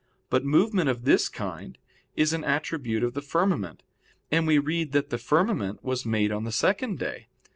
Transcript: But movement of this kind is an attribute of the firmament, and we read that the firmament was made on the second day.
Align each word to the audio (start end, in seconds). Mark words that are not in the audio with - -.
But 0.31 0.43
movement 0.43 0.89
of 0.89 1.03
this 1.03 1.29
kind 1.29 1.77
is 2.15 2.33
an 2.33 2.43
attribute 2.43 3.03
of 3.03 3.13
the 3.13 3.21
firmament, 3.21 3.83
and 4.31 4.47
we 4.47 4.57
read 4.57 4.93
that 4.93 5.11
the 5.11 5.19
firmament 5.19 5.83
was 5.83 6.07
made 6.07 6.31
on 6.31 6.43
the 6.43 6.51
second 6.51 6.97
day. 6.97 7.27